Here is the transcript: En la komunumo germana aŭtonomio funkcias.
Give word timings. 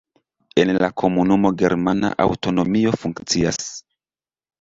En 0.61 0.69
la 0.83 0.87
komunumo 1.01 1.51
germana 1.63 2.11
aŭtonomio 2.25 2.95
funkcias. 3.03 3.61